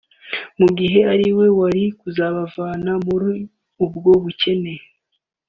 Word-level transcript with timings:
mu 0.59 0.67
gihe 0.77 0.99
ari 1.13 1.27
we 1.37 1.47
wari 1.57 1.83
kuzabavana 1.99 2.91
muri 3.07 3.31
ubwo 3.85 4.11
bukene 4.21 4.73